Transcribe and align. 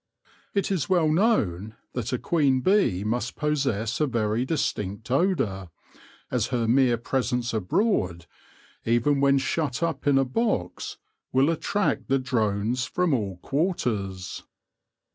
It 0.55 0.71
is 0.71 0.89
well 0.89 1.09
known 1.09 1.75
that 1.93 2.11
a 2.11 2.17
queen 2.17 2.61
bee 2.61 3.03
must 3.03 3.35
possess 3.35 4.01
a 4.01 4.07
very 4.07 4.45
distinct 4.45 5.11
odour, 5.11 5.69
as 6.31 6.47
her 6.47 6.67
mere 6.67 6.97
presence 6.97 7.53
abroad, 7.53 8.25
even 8.83 9.21
when 9.21 9.37
shut 9.37 9.83
up 9.83 10.07
in 10.07 10.17
a 10.17 10.25
box, 10.25 10.97
will 11.31 11.51
attract 11.51 12.07
the 12.07 12.17
drones 12.17 12.85
from 12.85 13.13
all 13.13 13.37
quarters. 13.43 14.41